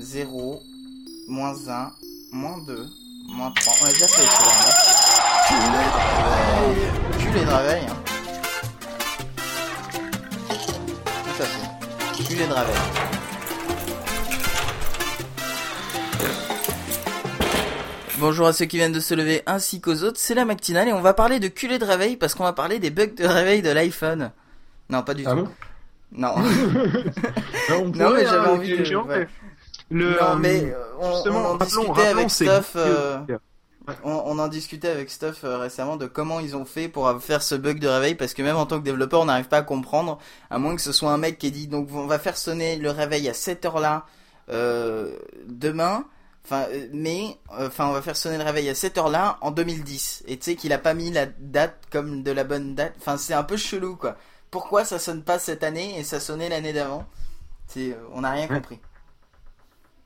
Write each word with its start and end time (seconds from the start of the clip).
0, 0.00 0.62
moins 1.28 1.54
1, 1.68 1.92
moins 2.32 2.58
2, 2.66 2.86
moins 3.28 3.50
3. 3.52 3.74
On 3.82 3.84
a 3.84 3.92
déjà 3.92 4.06
fait 4.08 4.22
celui-là. 4.22 4.52
hein. 5.50 7.18
Culé 7.18 7.44
de 7.44 7.50
réveil. 7.50 7.84
hein. 7.88 7.96
Tout 11.24 11.42
à 11.42 11.46
fait. 11.46 12.24
Culé 12.24 12.46
de 12.46 12.52
réveil. 12.52 12.76
Bonjour 18.18 18.46
à 18.46 18.52
ceux 18.52 18.66
qui 18.66 18.76
viennent 18.76 18.92
de 18.92 19.00
se 19.00 19.14
lever 19.14 19.42
ainsi 19.46 19.80
qu'aux 19.80 20.02
autres, 20.02 20.18
c'est 20.18 20.34
la 20.34 20.44
matinale 20.44 20.88
et 20.88 20.92
on 20.92 21.00
va 21.00 21.14
parler 21.14 21.40
de 21.40 21.48
culé 21.48 21.78
de 21.78 21.84
réveil 21.86 22.16
parce 22.16 22.34
qu'on 22.34 22.44
va 22.44 22.52
parler 22.52 22.78
des 22.78 22.90
bugs 22.90 23.06
de 23.16 23.24
réveil 23.24 23.62
de 23.62 23.70
l'iPhone. 23.70 24.30
Non, 24.90 25.02
pas 25.02 25.14
du 25.14 25.24
Ah 25.26 25.30
tout. 25.30 25.36
bon? 25.44 25.48
Non. 26.12 26.34
Non, 27.70 27.84
Non, 27.94 28.10
mais 28.14 28.24
j'avais 28.26 28.48
envie 28.48 28.76
de- 28.76 28.96
ouais. 28.96 29.28
Le, 29.90 30.10
non, 30.12 30.16
euh, 30.20 30.36
mais 30.36 30.72
euh, 30.72 30.76
on, 31.00 31.12
justement, 31.14 31.38
on 31.38 31.44
en 31.44 31.52
rappelons- 31.58 31.64
discutait 31.66 31.90
rappelons, 32.02 32.18
avec 32.18 32.30
Stuff. 32.30 32.72
euh, 32.76 33.18
on, 34.04 34.12
on 34.26 34.38
en 34.38 34.48
discutait 34.48 34.88
avec 34.88 35.10
Stuff 35.10 35.40
euh, 35.42 35.58
récemment 35.58 35.96
de 35.96 36.06
comment 36.06 36.38
ils 36.38 36.54
ont 36.56 36.64
fait 36.64 36.88
pour 36.88 37.10
faire 37.20 37.42
ce 37.42 37.54
bug 37.56 37.80
de 37.80 37.88
réveil 37.88 38.14
parce 38.14 38.34
que 38.34 38.42
même 38.42 38.56
en 38.56 38.66
tant 38.66 38.78
que 38.78 38.84
développeur 38.84 39.20
on 39.20 39.24
n'arrive 39.24 39.48
pas 39.48 39.58
à 39.58 39.62
comprendre 39.62 40.18
à 40.48 40.58
moins 40.58 40.76
que 40.76 40.82
ce 40.82 40.92
soit 40.92 41.10
un 41.10 41.18
mec 41.18 41.38
qui 41.38 41.48
ait 41.48 41.50
dit 41.50 41.66
donc 41.66 41.88
on 41.92 42.06
va 42.06 42.18
faire 42.20 42.36
sonner 42.36 42.76
le 42.76 42.90
réveil 42.90 43.28
à 43.28 43.34
cette 43.34 43.64
heure 43.64 43.80
là 43.80 44.06
euh, 44.50 45.16
demain. 45.48 46.04
Enfin 46.44 46.66
euh, 46.70 46.86
mais 46.92 47.36
euh, 47.58 47.66
enfin 47.66 47.86
on 47.88 47.92
va 47.92 48.00
faire 48.02 48.16
sonner 48.16 48.38
le 48.38 48.44
réveil 48.44 48.68
à 48.68 48.74
cette 48.76 48.96
heure 48.96 49.08
là 49.10 49.38
en 49.40 49.50
2010 49.50 50.22
et 50.28 50.36
tu 50.38 50.44
sais 50.44 50.56
qu'il 50.56 50.72
a 50.72 50.78
pas 50.78 50.94
mis 50.94 51.10
la 51.10 51.26
date 51.26 51.76
comme 51.90 52.22
de 52.22 52.30
la 52.30 52.44
bonne 52.44 52.74
date. 52.76 52.94
Enfin 53.00 53.16
c'est 53.16 53.34
un 53.34 53.42
peu 53.44 53.56
chelou 53.56 53.96
quoi. 53.96 54.14
Pourquoi 54.52 54.84
ça 54.84 54.98
sonne 55.00 55.22
pas 55.24 55.38
cette 55.40 55.64
année 55.64 55.98
et 55.98 56.04
ça 56.04 56.20
sonnait 56.20 56.48
l'année 56.48 56.72
d'avant? 56.72 57.04
Euh, 57.76 57.94
on 58.12 58.20
n'a 58.20 58.30
rien 58.32 58.48
Ouais. 58.48 58.56
compris 58.56 58.78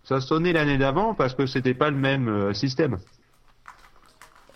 Ça 0.04 0.20
sonnait 0.20 0.52
l'année 0.52 0.78
d'avant 0.78 1.14
parce 1.16 1.34
que 1.34 1.46
c'était 1.46 1.74
pas 1.74 1.90
le 1.90 1.96
même 1.96 2.28
euh, 2.28 2.54
système. 2.54 3.00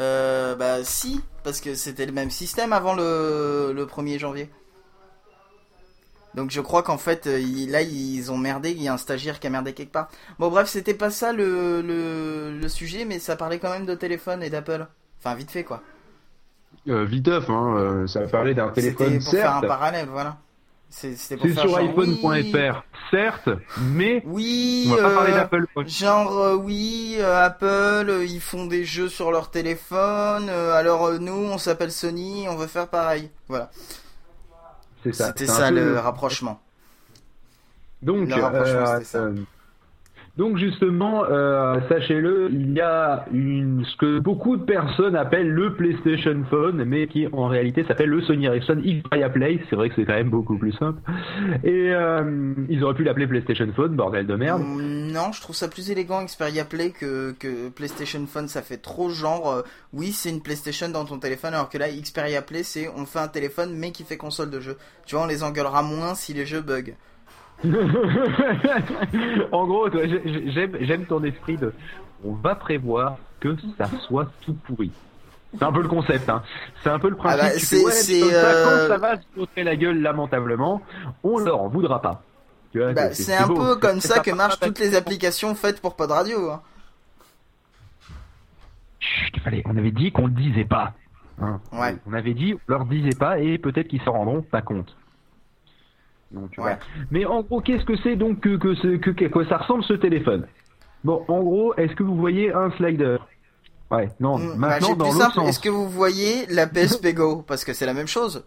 Euh, 0.01 0.55
bah 0.55 0.85
si, 0.85 1.21
parce 1.43 1.61
que 1.61 1.75
c'était 1.75 2.07
le 2.07 2.13
même 2.13 2.31
système 2.31 2.73
avant 2.73 2.95
le, 2.95 3.73
le 3.75 3.87
1er 3.87 4.19
janvier. 4.19 4.49
Donc 6.35 6.51
je 6.51 6.61
crois 6.61 6.83
qu'en 6.83 6.99
fait, 6.99 7.27
euh, 7.27 7.41
il- 7.41 7.71
là, 7.71 7.83
ils 7.83 8.31
ont 8.31 8.37
merdé, 8.39 8.71
il 8.71 8.83
y 8.83 8.89
a 8.89 8.93
un 8.95 8.99
stagiaire 8.99 9.41
qui 9.41 9.47
a 9.47 9.51
merdé 9.51 9.73
quelque 9.75 9.93
part. 9.93 10.09
Bon 10.39 10.51
bref, 10.51 10.69
c'était 10.69 10.95
pas 10.95 11.11
ça 11.11 11.33
le, 11.33 11.83
le, 11.83 12.57
le 12.59 12.69
sujet, 12.69 13.05
mais 13.05 13.19
ça 13.19 13.37
parlait 13.37 13.59
quand 13.59 13.71
même 13.71 13.87
de 13.87 13.95
téléphone 13.95 14.43
et 14.43 14.51
d'Apple. 14.51 14.87
Enfin, 15.21 15.35
vite 15.35 15.51
fait 15.51 15.65
quoi. 15.65 15.83
Euh, 16.89 17.05
viteuf, 17.05 17.49
hein, 17.51 17.77
euh, 17.77 18.07
ça 18.09 18.27
parlait 18.27 18.55
d'un 18.55 18.71
C'était 18.73 18.73
téléphone, 18.73 19.21
pour 19.21 19.37
faire 19.37 19.53
un 19.53 19.63
certes. 19.63 19.65
parallèle, 19.65 20.09
voilà. 20.09 20.39
C'est 20.91 21.17
c'était 21.17 21.37
pour 21.37 21.47
C'est 21.47 21.53
faire 21.53 21.63
sur 21.65 21.71
genre, 21.71 21.81
iPhone.fr, 21.81 22.83
certes, 23.11 23.49
mais 23.77 24.23
Oui, 24.25 24.87
on 24.91 24.95
va 24.97 25.03
pas 25.03 25.09
euh, 25.11 25.15
parler 25.15 25.33
d'Apple. 25.33 25.67
Genre 25.87 26.39
euh, 26.39 26.55
oui, 26.57 27.17
euh, 27.19 27.45
Apple, 27.45 27.67
euh, 28.09 28.25
ils 28.25 28.41
font 28.41 28.67
des 28.67 28.85
jeux 28.85 29.09
sur 29.09 29.31
leur 29.31 29.51
téléphone. 29.51 30.49
euh, 30.49 30.73
alors 30.75 31.07
euh, 31.07 31.19
nous, 31.19 31.33
on 31.33 31.59
s'appelle 31.59 31.93
Sony, 31.93 32.47
on 32.49 32.57
veut 32.57 32.67
faire 32.67 32.89
pareil. 32.89 33.31
Voilà. 33.49 33.71
C'est 35.05 35.13
ça. 35.13 35.27
C'était 35.29 35.47
ça 35.47 35.69
peu 35.69 35.75
le 35.75 35.99
rapprochement. 35.99 36.61
Donc, 38.03 38.29
Le 38.29 38.35
rapprochement, 38.35 38.87
euh, 38.87 39.01
ça. 39.05 39.29
Donc 40.39 40.57
justement, 40.57 41.25
euh, 41.25 41.81
sachez-le, 41.89 42.49
il 42.53 42.73
y 42.73 42.81
a 42.81 43.25
une, 43.33 43.85
ce 43.85 43.97
que 43.97 44.21
beaucoup 44.21 44.57
de 44.57 44.63
personnes 44.63 45.17
appellent 45.17 45.51
le 45.51 45.75
PlayStation 45.75 46.45
Phone, 46.49 46.85
mais 46.85 47.09
qui 47.09 47.27
en 47.33 47.49
réalité 47.49 47.85
s'appelle 47.89 48.09
le 48.09 48.23
Sony 48.23 48.47
Ericsson 48.47 48.77
Xperia 48.77 49.31
Play. 49.31 49.59
C'est 49.69 49.75
vrai 49.75 49.89
que 49.89 49.97
c'est 49.97 50.05
quand 50.05 50.15
même 50.15 50.31
beaucoup 50.31 50.57
plus 50.57 50.71
simple. 50.75 51.01
Et 51.65 51.91
euh, 51.93 52.55
ils 52.69 52.85
auraient 52.85 52.95
pu 52.95 53.03
l'appeler 53.03 53.27
PlayStation 53.27 53.67
Phone, 53.75 53.97
bordel 53.97 54.29
de 54.29 54.37
merde. 54.37 54.63
Mm, 54.63 55.11
Non, 55.13 55.33
je 55.33 55.41
trouve 55.41 55.57
ça 55.57 55.67
plus 55.67 55.91
élégant 55.91 56.25
Xperia 56.25 56.65
Play 56.65 56.91
que, 56.91 57.33
que 57.33 57.69
PlayStation 57.71 58.25
Phone. 58.27 58.47
Ça 58.47 58.63
fait 58.63 58.77
trop 58.77 59.09
genre, 59.11 59.51
euh, 59.51 59.63
oui, 59.93 60.13
c'est 60.13 60.31
une 60.31 60.41
PlayStation 60.41 60.89
dans 60.89 61.05
ton 61.05 61.19
téléphone, 61.19 61.55
alors 61.55 61.69
que 61.69 61.79
là, 61.79 61.89
Xperia 61.89 62.43
Play, 62.43 62.63
c'est 62.63 62.89
on 62.97 63.07
fait 63.07 63.19
un 63.19 63.27
téléphone 63.27 63.75
mais 63.77 63.91
qui 63.91 64.05
fait 64.05 64.17
console 64.17 64.51
de 64.51 64.61
jeu. 64.61 64.77
Tu 65.05 65.17
vois, 65.17 65.25
on 65.25 65.27
les 65.29 65.43
engueulera 65.43 65.83
moins 65.83 66.15
si 66.15 66.33
les 66.33 66.47
jeux 66.47 66.61
bug. 66.61 66.95
en 69.53 69.67
gros, 69.67 69.89
j'aime 69.91 70.77
j'aime 70.81 71.07
ton 71.07 71.23
esprit 71.25 71.57
de. 71.57 71.73
On 72.25 72.33
va 72.33 72.55
prévoir 72.55 73.17
que 73.41 73.57
ça 73.77 73.87
soit 74.07 74.31
tout 74.43 74.55
pourri. 74.55 74.91
C'est 75.57 75.63
un 75.65 75.73
peu 75.73 75.83
le 75.83 75.89
concept, 75.89 76.29
hein. 76.29 76.43
C'est 76.83 76.91
un 76.91 76.99
peu 76.99 77.09
le 77.09 77.17
principe. 77.17 77.41
bah, 77.41 77.51
c'est- 77.59 77.85
ouais, 77.85 77.93
c'est, 77.93 78.21
ça, 78.21 78.27
euh, 78.37 78.65
Quand 78.65 78.89
ça 78.95 78.99
va 78.99 79.17
se 79.17 79.23
montrer 79.37 79.65
la 79.65 79.77
gueule 79.77 80.01
lamentablement, 80.03 80.83
on 81.23 81.39
leur 81.39 81.61
en 81.63 81.69
voudra 81.69 82.03
pas. 82.03 82.23
Tu 82.73 82.81
vois, 82.81 82.93
Bah, 82.93 83.15
c'est 83.15 83.35
un 83.35 83.47
beau. 83.47 83.55
peu 83.55 83.77
comme 83.77 84.01
ça 84.01 84.19
que 84.21 84.31
pas- 84.31 84.37
marchent 84.37 84.61
toutes 84.61 84.79
les 84.79 84.95
applications 84.95 85.55
faites 85.55 85.81
pour 85.81 85.97
Pod 85.97 86.11
Radio. 86.11 86.51
hein. 86.51 86.61
Chut, 89.01 89.35
on 89.65 89.77
avait 89.77 89.91
dit 89.93 90.13
qu'on 90.13 90.27
le 90.27 90.33
disait 90.33 90.65
pas. 90.67 90.93
hein. 91.41 91.61
Ouais. 91.73 91.97
On 92.07 92.13
avait 92.13 92.35
dit, 92.35 92.55
on 92.55 92.59
leur 92.73 92.85
disait 92.85 93.17
pas 93.19 93.39
et 93.39 93.57
peut-être 93.59 93.89
qu'ils 93.89 94.03
s'en 94.03 94.13
rendront 94.13 94.43
pas 94.43 94.61
compte. 94.61 94.95
Donc, 96.31 96.51
Ouais. 96.51 96.57
voilà. 96.59 96.79
Mais 97.11 97.25
en 97.25 97.43
gros, 97.43 97.61
qu'est-ce 97.61 97.85
que 97.85 97.97
c'est 98.03 98.17
donc 98.17 98.41
que, 98.41 98.57
que, 98.57 98.75
ce- 98.75 98.97
que, 98.97 99.11
que- 99.11 99.25
quoi 99.27 99.47
ça 99.47 99.59
ressemble 99.59 99.83
ce 99.85 99.95
téléphone? 99.95 100.47
Bon, 101.05 101.25
en 101.29 101.41
gros, 101.43 101.75
est-ce 101.77 101.95
que 101.95 102.03
vous 102.03 102.17
voyez 102.17 102.53
un 102.53 102.71
slider? 102.73 103.17
Ouais, 103.91 104.09
non, 104.21 104.37
Mm, 104.39 104.49
bah, 104.61 104.69
maintenant 104.69 104.89
j'ai 104.89 104.95
dans. 104.97 105.47
Est-ce 105.47 105.61
que 105.61 105.69
vous 105.71 105.89
voyez 105.89 106.45
la 106.51 106.67
PSP 107.01 107.15
Go 107.15 107.43
Parce 107.47 107.65
que 107.65 107.73
c'est 107.73 107.87
la 107.87 107.95
même 107.95 108.07
chose. 108.09 108.45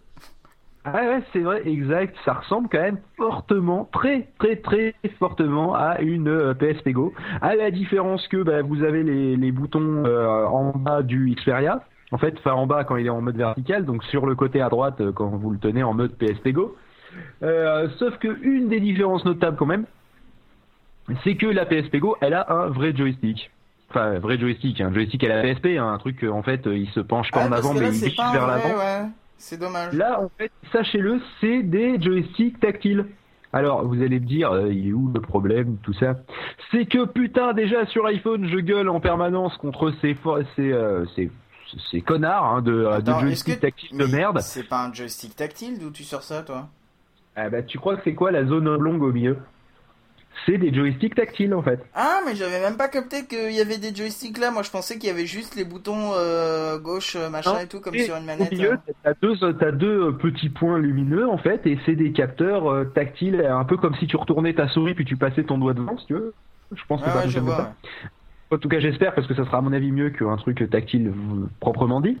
Ah 0.84 0.94
ouais, 0.94 1.22
c'est 1.32 1.40
vrai, 1.40 1.62
exact. 1.66 2.14
Ça 2.24 2.34
ressemble 2.34 2.68
quand 2.70 2.80
même 2.80 2.98
fortement, 3.16 3.88
très 3.92 4.28
très 4.40 4.56
très 4.56 4.94
fortement 5.18 5.74
à 5.76 6.00
une 6.00 6.28
euh, 6.28 6.54
PSP 6.54 6.90
Go. 6.90 7.12
À 7.40 7.54
la 7.54 7.70
différence 7.70 8.26
que 8.28 8.42
bah, 8.42 8.62
vous 8.62 8.82
avez 8.82 9.02
les, 9.04 9.36
les 9.36 9.52
boutons 9.52 10.04
euh, 10.04 10.44
en 10.46 10.72
bas 10.76 11.02
du 11.02 11.34
Xperia. 11.36 11.82
En 12.10 12.18
fait, 12.18 12.34
enfin 12.38 12.52
en 12.52 12.66
bas 12.66 12.84
quand 12.84 12.96
il 12.96 13.06
est 13.06 13.10
en 13.10 13.20
mode 13.22 13.36
vertical, 13.36 13.84
donc 13.84 14.02
sur 14.04 14.26
le 14.26 14.34
côté 14.34 14.60
à 14.60 14.68
droite 14.68 15.00
euh, 15.00 15.12
quand 15.12 15.28
vous 15.28 15.50
le 15.50 15.58
tenez 15.58 15.82
en 15.84 15.94
mode 15.94 16.12
PSP 16.16 16.48
Go. 16.48 16.76
Euh, 17.42 17.88
sauf 17.98 18.16
que 18.18 18.28
une 18.42 18.68
des 18.68 18.80
différences 18.80 19.24
notables 19.24 19.56
quand 19.56 19.66
même, 19.66 19.84
c'est 21.24 21.36
que 21.36 21.46
la 21.46 21.66
PSP 21.66 21.96
Go, 21.96 22.16
elle 22.20 22.34
a 22.34 22.50
un 22.52 22.68
vrai 22.68 22.94
joystick. 22.94 23.50
Enfin, 23.90 24.18
vrai 24.18 24.38
joystick, 24.38 24.80
un 24.80 24.92
joystick 24.92 25.22
à 25.24 25.28
la 25.28 25.42
PSP, 25.42 25.76
hein, 25.78 25.92
un 25.92 25.98
truc 25.98 26.24
euh, 26.24 26.30
en 26.30 26.42
fait, 26.42 26.66
euh, 26.66 26.76
il 26.76 26.88
se 26.90 27.00
penche 27.00 27.30
pas 27.30 27.40
Ah, 27.42 27.46
en 27.46 27.50
parce 27.50 27.60
avant, 27.64 27.74
mais 27.74 27.90
il 27.94 28.16
pas 28.16 28.28
un 28.28 28.32
vers 28.32 28.46
l'avant. 28.46 28.78
ouais. 28.78 29.08
C'est 29.36 29.58
dommage. 29.58 29.92
Là, 29.92 30.20
en 30.20 30.30
fait, 30.38 30.52
sachez-le, 30.70 31.20
c'est 31.40 31.62
des 31.62 32.00
joysticks 32.00 32.60
tactiles. 32.60 33.06
Alors, 33.52 33.84
vous 33.86 34.00
allez 34.00 34.18
me 34.20 34.24
dire, 34.24 34.50
euh, 34.52 34.72
il 34.72 34.88
est 34.88 34.92
où 34.92 35.10
le 35.12 35.20
problème, 35.20 35.76
tout 35.82 35.92
ça? 35.92 36.14
C'est 36.70 36.86
que 36.86 37.04
putain, 37.04 37.52
déjà 37.52 37.84
sur 37.86 38.06
iPhone, 38.06 38.48
je 38.48 38.58
gueule 38.58 38.88
en 38.88 39.00
permanence 39.00 39.54
contre 39.58 39.92
ces 40.00 40.16
ces, 40.56 40.72
euh, 40.72 41.04
ces, 41.14 41.30
ces 41.90 42.00
connards 42.00 42.44
hein, 42.44 42.62
de, 42.62 42.88
joysticks 43.20 43.56
que- 43.56 43.60
tactiles 43.60 43.98
de 43.98 44.06
merde. 44.06 44.38
C'est 44.40 44.66
pas 44.68 44.86
un 44.86 44.92
joystick 44.94 45.36
tactile 45.36 45.78
d'où 45.78 45.90
tu 45.90 46.02
sors 46.04 46.22
ça, 46.22 46.42
toi? 46.42 46.68
Ah 47.36 47.48
bah, 47.48 47.62
tu 47.62 47.78
crois 47.78 47.96
que 47.96 48.02
c'est 48.04 48.14
quoi 48.14 48.30
la 48.30 48.44
zone 48.44 48.68
oblongue 48.68 49.02
au 49.02 49.12
milieu? 49.12 49.38
C'est 50.46 50.58
des 50.58 50.72
joysticks 50.74 51.14
tactiles 51.14 51.54
en 51.54 51.62
fait. 51.62 51.78
Ah, 51.94 52.20
mais 52.26 52.34
j'avais 52.34 52.58
même 52.60 52.76
pas 52.76 52.88
capté 52.88 53.26
qu'il 53.26 53.52
y 53.52 53.60
avait 53.60 53.78
des 53.78 53.94
joysticks 53.94 54.38
là. 54.38 54.50
Moi, 54.50 54.62
je 54.62 54.70
pensais 54.70 54.98
qu'il 54.98 55.08
y 55.08 55.12
avait 55.12 55.26
juste 55.26 55.54
les 55.54 55.64
boutons 55.64 56.12
euh, 56.14 56.78
gauche, 56.78 57.16
euh, 57.16 57.28
machin 57.28 57.52
Non, 57.54 57.58
et 57.60 57.66
tout, 57.68 57.80
comme 57.80 57.94
Et 57.94 58.04
sur 58.04 58.16
une 58.16 58.22
Au 58.24 58.26
manette. 58.26 58.50
milieu, 58.50 58.72
hein. 58.72 58.92
t'as 59.04 59.12
deux, 59.22 59.36
t'as 59.52 59.70
deux 59.70 60.08
euh, 60.08 60.12
petits 60.12 60.48
points 60.48 60.78
lumineux 60.78 61.28
en 61.28 61.38
fait, 61.38 61.66
et 61.66 61.78
c'est 61.86 61.94
des 61.94 62.12
capteurs 62.12 62.70
euh, 62.72 62.84
tactiles, 62.84 63.44
un 63.46 63.64
peu 63.64 63.76
comme 63.76 63.94
si 63.96 64.06
tu 64.06 64.16
retournais 64.16 64.54
ta 64.54 64.68
souris 64.68 64.94
puis 64.94 65.04
tu 65.04 65.16
passais 65.16 65.44
ton 65.44 65.58
doigt 65.58 65.74
devant, 65.74 65.96
si 65.98 66.06
tu 66.06 66.14
veux. 66.14 66.34
Je 66.74 66.82
pense 66.88 67.02
que 67.02 67.10
ça 67.10 67.18
ouais, 67.18 67.28
je 67.28 67.38
vois. 67.38 67.56
ça. 67.56 67.74
En 68.52 68.58
tout 68.58 68.68
cas, 68.68 68.80
j'espère 68.80 69.14
parce 69.14 69.26
que 69.26 69.34
ça 69.34 69.46
sera 69.46 69.58
à 69.58 69.60
mon 69.62 69.72
avis 69.72 69.90
mieux 69.90 70.10
qu'un 70.10 70.36
truc 70.36 70.68
tactile 70.68 71.10
proprement 71.58 72.02
dit. 72.02 72.18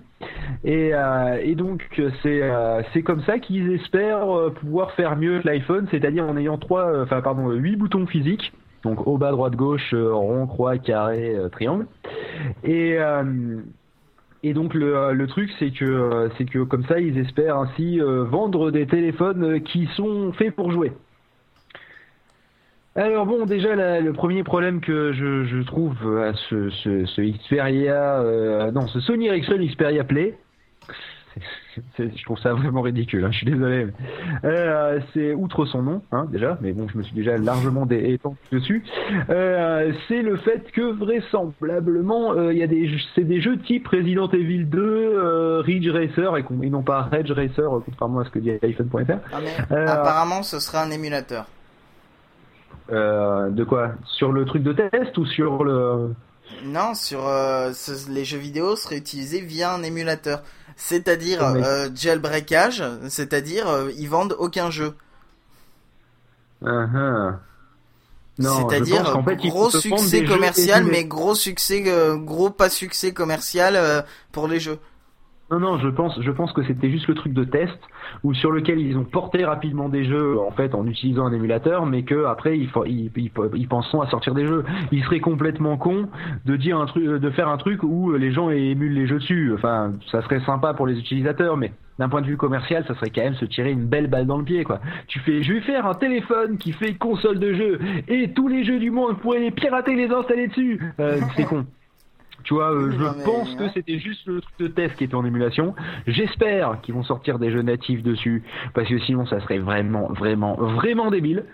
Et, 0.64 0.92
euh, 0.94 1.54
donc 1.54 1.86
c'est 2.22 2.42
euh, 2.42 2.80
c'est 2.92 3.02
comme 3.02 3.20
ça 3.24 3.38
qu'ils 3.38 3.70
espèrent 3.72 4.34
euh, 4.34 4.48
pouvoir 4.48 4.92
faire 4.92 5.16
mieux 5.16 5.40
que 5.40 5.46
l'iPhone, 5.46 5.86
c'est-à-dire 5.90 6.24
en 6.24 6.38
ayant 6.38 6.56
trois, 6.56 7.02
enfin 7.02 7.20
pardon, 7.20 7.50
huit 7.50 7.76
boutons 7.76 8.06
physiques, 8.06 8.54
donc 8.82 9.06
haut, 9.06 9.18
bas, 9.18 9.30
droite, 9.30 9.56
gauche, 9.56 9.92
rond, 9.94 10.46
croix, 10.46 10.78
carré, 10.78 11.36
triangle. 11.52 11.86
Et 12.64 12.96
donc 14.54 14.72
le, 14.72 15.12
le 15.12 15.26
truc 15.26 15.50
c'est 15.58 15.70
que 15.70 16.30
c'est 16.38 16.46
que 16.46 16.60
comme 16.60 16.84
ça 16.86 16.98
ils 16.98 17.18
espèrent 17.18 17.58
ainsi 17.58 18.00
vendre 18.00 18.70
des 18.70 18.86
téléphones 18.86 19.60
qui 19.60 19.86
sont 19.96 20.32
faits 20.32 20.56
pour 20.56 20.72
jouer. 20.72 20.92
Alors 22.94 23.24
bon, 23.26 23.46
déjà 23.46 23.74
la- 23.74 24.00
le 24.00 24.12
premier 24.12 24.42
problème 24.44 24.80
que 24.80 25.12
je, 25.12 25.44
je 25.44 25.62
trouve 25.62 26.18
à 26.18 26.34
ce, 26.50 26.68
ce, 26.70 27.06
ce 27.06 27.22
Xperia, 27.22 28.20
euh, 28.20 28.70
non, 28.70 28.86
ce 28.86 29.00
Sony 29.00 29.28
Ericsson 29.28 29.56
Xperia 29.60 30.04
Play, 30.04 30.36
je 31.98 32.24
trouve 32.24 32.38
ça 32.38 32.52
vraiment 32.52 32.82
ridicule. 32.82 33.24
hein, 33.24 33.30
je 33.30 33.38
suis 33.38 33.46
désolé. 33.46 33.86
euh, 34.44 35.00
c'est 35.14 35.32
outre 35.32 35.64
son 35.64 35.80
nom, 35.80 36.02
hein, 36.12 36.26
déjà, 36.30 36.58
mais 36.60 36.72
bon, 36.72 36.86
je 36.86 36.98
me 36.98 37.02
suis 37.02 37.14
déjà 37.14 37.38
largement 37.38 37.88
étendu 37.88 38.36
dessus. 38.52 38.84
Euh, 39.30 39.90
c'est 40.06 40.20
le 40.20 40.36
fait 40.36 40.70
que 40.72 40.82
vraisemblablement, 40.92 42.50
il 42.50 42.58
y 42.58 42.62
a 42.62 42.66
des, 42.66 42.90
c'est 43.14 43.24
des 43.24 43.40
jeux 43.40 43.56
type 43.58 43.88
Resident 43.88 44.28
Evil 44.32 44.64
2, 44.66 44.78
euh, 44.82 45.60
Ridge 45.64 45.88
Racer 45.88 46.36
et, 46.36 46.44
et 46.62 46.68
non 46.68 46.82
pas 46.82 47.08
Ridge 47.10 47.30
Racer, 47.32 47.70
contrairement 47.86 48.20
à 48.20 48.24
ce 48.26 48.30
que 48.30 48.38
dit 48.38 48.50
iPhone.fr. 48.62 49.14
Ah, 49.32 49.92
apparemment, 49.92 50.42
ce 50.42 50.60
serait 50.60 50.78
un 50.86 50.90
émulateur. 50.90 51.46
Euh, 52.92 53.48
de 53.50 53.64
quoi? 53.64 53.92
Sur 54.06 54.32
le 54.32 54.44
truc 54.44 54.62
de 54.62 54.72
test 54.72 55.16
ou 55.16 55.24
sur 55.24 55.64
le 55.64 56.14
Non, 56.64 56.94
sur 56.94 57.26
euh, 57.26 57.72
ce- 57.72 58.10
les 58.10 58.24
jeux 58.24 58.38
vidéo 58.38 58.76
seraient 58.76 58.98
utilisés 58.98 59.40
via 59.40 59.72
un 59.74 59.82
émulateur. 59.82 60.42
C'est-à-dire 60.76 61.40
Oh, 61.42 61.52
mais- 61.54 61.64
euh, 61.64 61.88
jailbreakage, 61.94 62.82
c'est-à-dire 63.08 63.68
euh, 63.68 63.90
ils 63.96 64.08
vendent 64.08 64.36
aucun 64.38 64.70
jeu. 64.70 64.94
Ah, 66.64 66.86
ah. 66.94 67.38
Je 68.38 68.44
C'est-à-dire 68.48 69.04
fait, 69.24 69.36
gros 69.36 69.70
succès 69.70 70.24
commercial, 70.24 70.84
mais 70.84 71.04
gros 71.04 71.34
succès, 71.34 71.82
gros 72.16 72.50
pas 72.50 72.70
succès 72.70 73.12
commercial 73.12 74.04
pour 74.32 74.48
les 74.48 74.58
jeux. 74.58 74.78
Non, 75.52 75.60
non, 75.60 75.78
je 75.78 75.88
pense, 75.88 76.18
je 76.18 76.30
pense 76.30 76.50
que 76.54 76.62
c'était 76.62 76.88
juste 76.88 77.08
le 77.08 77.14
truc 77.14 77.34
de 77.34 77.44
test 77.44 77.78
ou 78.24 78.32
sur 78.32 78.50
lequel 78.50 78.80
ils 78.80 78.96
ont 78.96 79.04
porté 79.04 79.44
rapidement 79.44 79.90
des 79.90 80.06
jeux 80.06 80.40
en 80.40 80.50
fait 80.50 80.74
en 80.74 80.86
utilisant 80.86 81.26
un 81.26 81.32
émulateur, 81.34 81.84
mais 81.84 82.04
que 82.04 82.24
après 82.24 82.58
ils, 82.58 82.70
ils, 82.86 83.68
penseront 83.68 84.00
à 84.00 84.06
sortir 84.08 84.34
des 84.34 84.46
jeux. 84.46 84.64
Ils 84.92 85.04
seraient 85.04 85.20
complètement 85.20 85.76
cons 85.76 86.08
de 86.46 86.56
dire 86.56 86.80
un 86.80 86.86
truc, 86.86 87.04
de 87.04 87.30
faire 87.30 87.48
un 87.48 87.58
truc 87.58 87.82
où 87.82 88.12
les 88.14 88.32
gens 88.32 88.48
émulent 88.48 88.94
les 88.94 89.06
jeux 89.06 89.18
dessus. 89.18 89.52
Enfin, 89.54 89.92
ça 90.10 90.22
serait 90.22 90.40
sympa 90.40 90.72
pour 90.72 90.86
les 90.86 90.98
utilisateurs, 90.98 91.58
mais 91.58 91.72
d'un 91.98 92.08
point 92.08 92.22
de 92.22 92.28
vue 92.28 92.38
commercial, 92.38 92.82
ça 92.88 92.94
serait 92.94 93.10
quand 93.10 93.22
même 93.22 93.34
se 93.34 93.44
tirer 93.44 93.72
une 93.72 93.84
belle 93.84 94.06
balle 94.06 94.26
dans 94.26 94.38
le 94.38 94.44
pied, 94.44 94.64
quoi. 94.64 94.80
Tu 95.06 95.18
fais, 95.20 95.42
je 95.42 95.52
vais 95.52 95.60
faire 95.60 95.84
un 95.84 95.94
téléphone 95.94 96.56
qui 96.56 96.72
fait 96.72 96.94
console 96.94 97.38
de 97.38 97.52
jeu 97.52 97.78
et 98.08 98.32
tous 98.32 98.48
les 98.48 98.64
jeux 98.64 98.78
du 98.78 98.90
monde 98.90 99.18
pourraient 99.18 99.40
les 99.40 99.50
pirater, 99.50 99.94
les 99.96 100.10
installer 100.10 100.48
dessus. 100.48 100.80
Euh, 100.98 101.20
c'est 101.36 101.44
con. 101.44 101.66
Tu 102.44 102.54
vois, 102.54 102.72
euh, 102.72 102.90
je 102.92 102.96
mais, 102.96 103.24
pense 103.24 103.54
que 103.54 103.68
c'était 103.74 103.98
juste 103.98 104.26
le 104.26 104.40
truc 104.40 104.54
de 104.58 104.68
test 104.68 104.96
qui 104.96 105.04
était 105.04 105.14
en 105.14 105.24
émulation. 105.24 105.74
J'espère 106.06 106.80
qu'ils 106.82 106.94
vont 106.94 107.04
sortir 107.04 107.38
des 107.38 107.50
jeux 107.50 107.62
natifs 107.62 108.02
dessus, 108.02 108.42
parce 108.74 108.88
que 108.88 108.98
sinon 109.00 109.26
ça 109.26 109.40
serait 109.40 109.58
vraiment, 109.58 110.08
vraiment, 110.12 110.54
vraiment 110.56 111.10
débile. 111.10 111.44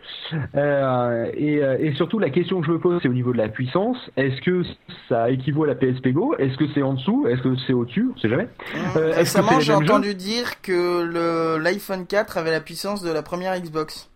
Euh, 0.55 1.31
et, 1.35 1.63
euh, 1.63 1.77
et 1.79 1.95
surtout, 1.95 2.19
la 2.19 2.31
question 2.31 2.61
que 2.61 2.67
je 2.67 2.73
me 2.73 2.79
pose, 2.79 3.01
c'est 3.03 3.09
au 3.09 3.15
niveau 3.15 3.33
de 3.33 3.39
la 3.39 3.49
puissance. 3.49 3.97
Est-ce 4.17 4.41
que 4.43 4.63
ça 5.09 5.31
équivaut 5.31 5.65
à 5.65 5.69
la 5.69 5.75
PSP 5.75 6.09
Go? 6.09 6.35
Est-ce 6.39 6.57
que 6.57 6.65
c'est 6.75 6.83
en 6.83 6.95
dessous? 6.95 7.27
Est-ce 7.29 7.43
que 7.43 7.55
c'est 7.67 7.73
au-dessus? 7.73 8.11
On 8.15 8.19
sait 8.21 8.29
jamais. 8.29 8.49
Euh, 8.97 9.09
est-ce 9.11 9.35
que 9.35 9.39
Récemment, 9.39 9.61
j'ai 9.61 9.75
entendu 9.75 10.15
dire 10.15 10.61
que 10.63 11.59
l'iPhone 11.59 12.07
4 12.07 12.39
avait 12.39 12.51
la 12.51 12.61
puissance 12.61 13.03
de 13.03 13.11
la 13.11 13.23
première 13.23 13.59
Xbox, 13.61 14.09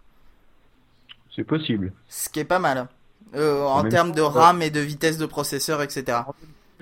C'est 1.35 1.45
possible. 1.45 1.93
ce 2.09 2.29
qui 2.29 2.41
est 2.41 2.45
pas 2.45 2.59
mal. 2.59 2.89
Euh, 3.35 3.65
en 3.65 3.89
termes 3.89 4.13
de 4.13 4.21
RAM 4.21 4.61
et 4.61 4.69
de 4.69 4.81
vitesse 4.81 5.17
de 5.17 5.25
processeur, 5.25 5.81
etc. 5.81 6.19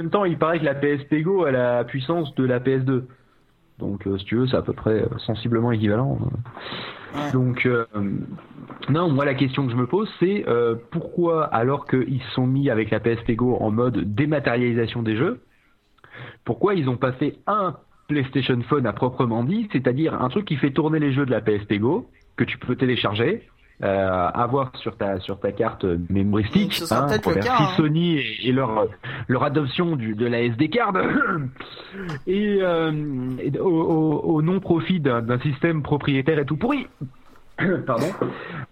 En 0.01 0.05
même 0.05 0.11
temps, 0.11 0.25
il 0.25 0.39
paraît 0.39 0.59
que 0.59 0.65
la 0.65 0.75
PSP 0.75 1.17
Go 1.17 1.45
a 1.45 1.51
la 1.51 1.85
puissance 1.85 2.35
de 2.35 2.45
la 2.45 2.59
PS2. 2.59 3.03
Donc, 3.79 4.07
euh, 4.07 4.17
si 4.17 4.25
tu 4.25 4.37
veux, 4.37 4.47
c'est 4.47 4.57
à 4.57 4.63
peu 4.63 4.73
près 4.73 5.03
euh, 5.03 5.19
sensiblement 5.19 5.73
équivalent. 5.73 6.17
Ouais. 7.15 7.33
Donc, 7.33 7.67
euh, 7.67 7.85
non, 8.89 9.11
moi, 9.11 9.27
la 9.27 9.35
question 9.35 9.67
que 9.67 9.73
je 9.73 9.77
me 9.77 9.87
pose, 9.87 10.09
c'est 10.19 10.49
euh, 10.49 10.75
pourquoi, 10.91 11.45
alors 11.45 11.87
qu'ils 11.87 12.23
se 12.23 12.31
sont 12.31 12.47
mis 12.47 12.71
avec 12.71 12.89
la 12.89 12.99
PSP 12.99 13.33
Go 13.33 13.59
en 13.61 13.71
mode 13.71 14.15
dématérialisation 14.15 15.03
des 15.03 15.19
jeux, 15.19 15.43
pourquoi 16.47 16.75
ils 16.75 16.87
n'ont 16.87 16.97
pas 16.97 17.13
fait 17.13 17.37
un 17.47 17.77
PlayStation 18.09 18.59
Phone 18.71 18.87
à 18.87 18.95
proprement 18.95 19.45
dit, 19.45 19.69
c'est-à-dire 19.71 20.15
un 20.15 20.31
truc 20.31 20.47
qui 20.47 20.57
fait 20.57 20.71
tourner 20.71 20.99
les 20.99 21.13
jeux 21.13 21.27
de 21.27 21.31
la 21.31 21.43
PSP 21.43 21.75
Go, 21.75 22.09
que 22.37 22.45
tu 22.45 22.57
peux 22.57 22.75
télécharger, 22.75 23.47
euh, 23.83 24.29
avoir 24.35 24.77
sur 24.77 24.97
ta 24.97 25.19
sur 25.21 25.41
ta 25.41 25.53
carte 25.53 25.85
Ce 25.85 26.87
sera 26.87 27.07
peut-être 27.07 27.31
le 27.31 27.41
hein. 27.41 27.69
Sony 27.77 28.19
et, 28.19 28.49
et 28.49 28.53
leur 28.53 28.87
leur 29.29 29.43
adoption 29.43 29.97
du, 29.97 30.15
de 30.15 30.27
la 30.27 30.43
SD 30.43 30.69
card 30.69 30.93
et, 32.27 32.59
euh, 32.61 32.93
et 33.43 33.59
au, 33.59 33.69
au- 33.69 34.21
au 34.35 34.43
non 34.43 34.61
profit 34.61 35.01
d'un 35.01 35.23
d'un 35.23 35.39
système 35.41 35.83
propriétaire 35.83 36.39
et 36.39 36.45
tout 36.45 36.57
pourri. 36.57 36.87
Pardon. 37.87 38.07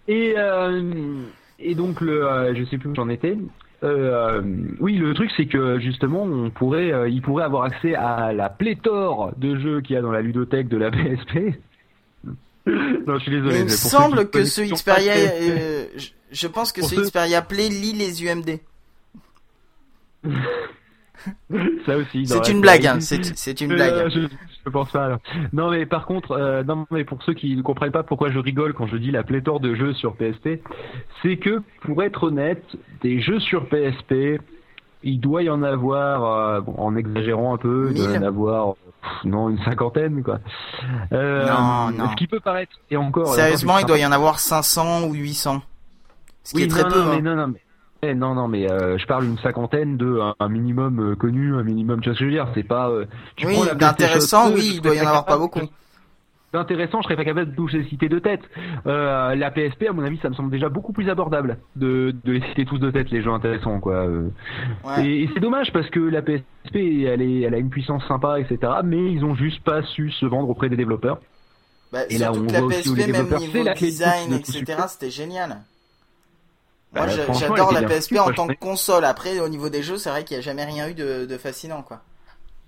Et 0.09 0.35
euh, 0.37 1.23
et 1.59 1.75
donc 1.75 2.01
le 2.01 2.25
euh, 2.27 2.55
je 2.55 2.65
sais 2.65 2.79
plus 2.79 2.91
où 2.91 2.95
j'en 2.95 3.09
étais. 3.09 3.37
Euh, 3.85 4.43
oui, 4.81 4.97
le 4.97 5.15
truc 5.15 5.31
c'est 5.37 5.47
que 5.47 5.79
justement, 5.79 6.23
on 6.25 6.51
pourrait, 6.51 6.93
euh, 6.93 7.09
il 7.09 7.23
pourrait 7.23 7.45
avoir 7.45 7.63
accès 7.63 7.95
à 7.95 8.33
la 8.33 8.49
pléthore 8.49 9.31
de 9.37 9.57
jeux 9.57 9.81
qu'il 9.83 9.95
y 9.95 9.97
a 9.97 10.03
dans 10.03 10.11
la 10.11 10.21
ludothèque 10.21 10.67
de 10.69 10.77
la 10.77 10.91
PSP. 10.91 11.55
Non, 13.07 13.19
je 13.19 13.23
suis 13.23 13.31
désolé. 13.31 13.53
Mais 13.53 13.59
il 13.61 13.65
me 13.65 13.69
semble 13.69 14.29
que 14.31 14.45
ce 14.45 14.61
Xperia, 14.63 15.13
euh, 15.15 15.87
je, 15.97 16.09
je 16.31 16.47
pense 16.47 16.73
que 16.73 16.81
Pour 16.81 16.89
ce 16.91 16.97
ceux- 16.97 17.03
Xperia 17.05 17.43
Play 17.43 17.69
lit 17.69 17.93
les 17.95 18.25
UMD. 18.25 18.59
ça 21.87 21.97
aussi. 21.97 22.27
C'est 22.27 22.49
une 22.49 22.61
blague, 22.61 22.87
hein, 22.87 23.01
c'est 23.01 23.61
une 23.61 23.73
Euh, 23.73 23.77
blague. 23.77 24.09
je, 24.11 24.21
je 24.65 24.71
pense 24.71 24.91
pas. 24.91 25.07
alors. 25.07 25.19
Non, 25.53 25.71
mais 25.71 25.87
par 25.87 26.07
contre, 26.07 26.33
euh, 26.33 26.63
non, 26.63 26.87
mais 26.91 27.05
pour 27.05 27.23
ceux 27.23 27.35
qui 27.35 27.57
ne 27.57 27.63
comprennent 27.63 27.93
pas 27.93 28.03
pourquoi 28.03 28.31
je 28.31 28.39
rigole 28.39 28.73
quand 28.75 28.87
je 28.87 28.97
dis 28.97 29.11
la 29.11 29.23
pléthore 29.23 29.61
de 29.61 29.75
jeux 29.75 29.95
sur 29.95 30.17
PSP, 30.17 30.61
c'est 31.23 31.37
que 31.37 31.63
pour 31.83 32.03
être 32.03 32.25
honnête, 32.25 32.65
des 33.03 33.21
jeux 33.21 33.41
sur 33.41 33.69
PSP, 33.69 34.41
il 35.03 35.21
doit 35.21 35.43
y 35.43 35.51
en 35.51 35.63
avoir, 35.63 36.25
euh, 36.25 36.61
bon, 36.61 36.75
en 36.79 36.97
exagérant 36.97 37.55
un 37.55 37.59
peu, 37.59 37.89
il 37.93 37.97
doit 38.03 38.13
y 38.15 38.19
en 38.19 38.23
avoir, 38.23 38.75
pff, 38.75 39.25
non, 39.25 39.49
une 39.49 39.59
cinquantaine, 39.65 40.23
quoi. 40.23 40.39
Euh, 41.13 41.47
Non, 41.49 41.91
non. 41.97 42.11
Ce 42.11 42.17
qui 42.17 42.27
peut 42.27 42.41
paraître, 42.41 42.73
et 42.91 42.97
encore. 42.97 43.29
Sérieusement, 43.35 43.79
il 43.79 43.87
doit 43.87 43.99
y 43.99 44.07
en 44.07 44.13
avoir 44.13 44.39
500 44.39 45.05
ou 45.09 45.15
800. 45.15 45.63
Ce 46.45 46.53
qui 46.53 46.57
oui, 46.59 46.63
est 46.65 46.69
très 46.69 46.83
non, 46.85 46.91
peu. 46.91 46.99
non, 47.01 47.07
hein. 47.11 47.13
mais 47.17 47.23
non, 47.23 47.37
non, 47.37 47.47
mais. 47.49 47.61
eh, 48.03 48.15
non, 48.15 48.35
non, 48.35 48.49
mais 48.49 48.71
euh, 48.71 48.97
je 48.99 49.07
parle 49.07 49.25
d'une 49.25 49.39
cinquantaine 49.39 49.97
de 49.97 50.19
un, 50.21 50.35
un 50.41 50.49
minimum 50.49 51.13
euh, 51.13 51.15
connu, 51.17 51.55
un 51.55 51.63
minimum, 51.63 52.01
tu 52.01 52.09
vois 52.09 52.15
ce 52.15 52.21
que 52.21 52.25
je 52.25 52.31
veux 52.31 52.35
dire, 52.37 52.49
c'est 52.55 52.63
pas. 52.63 52.89
euh, 52.89 53.05
tu 53.37 53.47
Oui, 53.47 53.57
d'intéressant, 53.77 54.51
PlayStation 54.51 54.51
2, 54.51 54.55
oui, 54.57 54.73
il 54.77 54.81
doit 54.81 54.95
y 54.95 55.01
en 55.01 55.07
avoir 55.07 55.25
pas 55.27 55.37
beaucoup. 55.39 55.61
D'intéressant, 56.53 57.03
je 57.03 57.05
serais 57.05 57.17
pas 57.17 57.27
capable 57.27 57.51
de 57.51 57.57
tous 57.57 57.69
les 57.75 57.85
citer 57.89 58.09
de 58.09 58.19
tête. 58.19 58.41
Euh, 58.87 59.35
la 59.35 59.51
PSP, 59.51 59.83
à 59.89 59.93
mon 59.93 60.03
avis, 60.03 60.19
ça 60.23 60.31
me 60.31 60.35
semble 60.35 60.51
déjà 60.51 60.71
beaucoup 60.71 60.95
plus 60.95 61.11
abordable 61.11 61.59
de, 61.77 62.15
de 62.25 62.33
les 62.33 62.41
citer 62.49 62.65
tous 62.65 62.79
de 62.79 62.91
tête, 62.91 63.11
les 63.11 63.21
jeux 63.23 63.31
intéressants, 63.31 63.81
quoi. 63.81 64.07
Euh, 64.07 64.31
Ouais. 64.85 65.07
Et, 65.07 65.23
et 65.25 65.31
c'est 65.35 65.41
dommage 65.41 65.73
parce 65.75 65.91
que 65.91 66.01
la 66.01 66.23
PSP, 66.23 66.77
elle, 66.77 67.21
est, 67.21 67.41
elle 67.43 67.55
a 67.55 67.59
une 67.59 67.69
puissance 67.69 68.03
sympa, 68.09 68.41
etc. 68.41 68.73
Mais 68.83 69.13
ils 69.13 69.25
ont 69.25 69.35
juste 69.35 69.63
pas 69.63 69.83
su 69.83 70.11
se 70.11 70.25
vendre 70.25 70.49
auprès 70.49 70.71
des 70.71 70.77
développeurs. 70.77 71.19
Bah, 71.93 72.01
Et 72.09 72.17
là, 72.19 72.33
on 72.33 72.47
que 72.47 72.53
la 72.53 72.61
voit 72.61 72.69
aussi 72.69 72.95
PSP, 72.95 72.97
les 72.97 73.13
même 73.13 73.27
niveau 73.39 73.63
la 73.63 73.75
design, 73.75 74.33
etc., 74.35 74.65
c'était 74.89 75.11
génial. 75.11 75.59
Bah, 76.95 77.05
Moi, 77.05 77.35
j'adore 77.35 77.73
la 77.73 77.83
PSP 77.83 78.17
en 78.19 78.33
tant 78.33 78.47
que 78.47 78.55
console. 78.55 79.05
Après, 79.05 79.39
au 79.41 79.49
niveau 79.51 79.69
des 79.69 79.83
jeux, 79.83 79.99
c'est 79.99 80.09
vrai 80.09 80.25
qu'il 80.25 80.37
n'y 80.37 80.39
a 80.39 80.43
jamais 80.43 80.65
rien 80.65 80.89
eu 80.89 80.95
de, 80.95 81.27
de 81.27 81.37
fascinant, 81.37 81.83
quoi. 81.83 82.01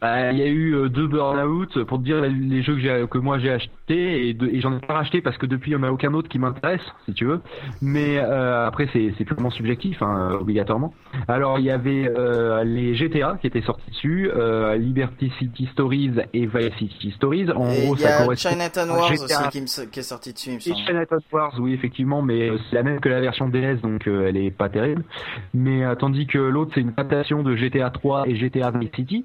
Bah, 0.00 0.32
Il 0.32 0.38
y 0.38 0.42
a 0.42 0.46
eu 0.46 0.74
euh, 0.74 0.88
deux 0.88 1.06
burn-out 1.06 1.84
pour 1.84 1.98
te 1.98 2.04
dire 2.04 2.20
les- 2.22 2.62
jeux 2.62 2.74
que, 2.74 2.80
j'ai- 2.80 3.04
que 3.10 3.18
moi 3.18 3.38
j'ai 3.38 3.50
achetés 3.50 4.28
et, 4.30 4.30
et 4.30 4.60
j'en 4.60 4.76
ai 4.76 4.80
pas 4.80 4.94
racheté 4.94 5.20
parce 5.20 5.36
que 5.36 5.44
depuis 5.46 5.72
il 5.72 5.76
n'y 5.76 5.80
en 5.84 5.86
a 5.86 5.90
aucun 5.90 6.14
autre 6.14 6.28
qui 6.28 6.38
m'intéresse 6.38 6.80
si 7.04 7.12
tu 7.12 7.26
veux. 7.26 7.40
Mais 7.82 8.16
euh, 8.18 8.66
après 8.66 8.88
c'est 8.92 9.12
c'est 9.18 9.24
purement 9.24 9.50
subjectif 9.50 10.00
hein, 10.02 10.38
obligatoirement. 10.40 10.94
Alors 11.28 11.58
il 11.58 11.66
y 11.66 11.70
avait 11.70 12.08
euh, 12.16 12.64
les 12.64 12.94
GTA 12.94 13.36
qui 13.40 13.46
étaient 13.46 13.60
sortis 13.60 13.90
dessus, 13.90 14.30
euh, 14.34 14.76
Liberty 14.76 15.30
City 15.38 15.68
Stories 15.72 16.12
et 16.32 16.46
Vice 16.46 16.74
City 16.78 17.10
Stories. 17.12 17.50
En 17.50 17.70
Et 17.72 17.82
gros 17.82 17.94
il 17.96 18.00
y 18.00 18.02
ça 18.04 18.14
a 18.16 18.22
correspond 18.22 18.50
Chinatown 18.50 18.90
Wars 18.90 19.12
GTA. 19.12 19.24
aussi 19.24 19.48
qui, 19.50 19.60
me 19.60 19.86
qui 19.90 20.00
est 20.00 20.02
sorti 20.02 20.32
dessus, 20.32 20.48
il 20.50 20.54
me 20.54 20.58
Et 20.58 20.60
semble. 20.62 20.76
Chinatown 20.86 21.20
Wars, 21.32 21.54
oui, 21.60 21.74
effectivement, 21.74 22.22
mais 22.22 22.48
euh, 22.48 22.56
c'est 22.70 22.76
la 22.76 22.82
même 22.84 23.00
que 23.00 23.08
la 23.10 23.20
version 23.20 23.48
DS, 23.48 23.80
donc 23.82 24.06
euh, 24.08 24.26
elle 24.28 24.36
est 24.38 24.50
pas 24.50 24.68
terrible. 24.70 25.04
Mais 25.52 25.82
tandis 25.96 26.26
que 26.26 26.38
l'autre, 26.38 26.70
c'est 26.74 26.80
une 26.80 26.92
adaptation 26.96 27.42
de 27.42 27.54
GTA 27.54 27.90
3 27.90 28.26
et 28.28 28.34
GTA 28.36 28.70
Vice 28.70 28.90
City. 28.94 29.24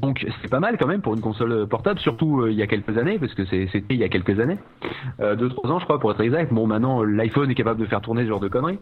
Donc 0.00 0.26
c'est 0.42 0.50
pas 0.50 0.60
mal 0.60 0.76
quand 0.78 0.86
même 0.86 1.00
pour 1.00 1.14
une 1.14 1.20
console 1.20 1.66
portable, 1.68 2.00
surtout 2.00 2.40
euh, 2.42 2.50
il 2.50 2.56
y 2.56 2.62
a 2.62 2.66
quelques 2.66 2.96
années, 2.98 3.18
parce 3.18 3.32
que 3.34 3.44
c'est- 3.46 3.68
c'était 3.72 3.94
il 3.94 4.00
y 4.00 4.04
a 4.04 4.08
quelques 4.08 4.38
années, 4.40 4.58
euh, 5.20 5.36
deux 5.36 5.48
trois 5.48 5.70
ans 5.70 5.78
je 5.78 5.84
crois 5.84 6.00
pour 6.00 6.10
être 6.10 6.20
exact. 6.20 6.52
Bon 6.52 6.66
maintenant 6.66 7.02
euh, 7.02 7.06
l'iPhone 7.06 7.50
est 7.50 7.54
capable 7.54 7.80
de 7.80 7.86
faire 7.86 8.00
tourner 8.00 8.22
ce 8.24 8.28
genre 8.28 8.40
de 8.40 8.48
conneries. 8.48 8.78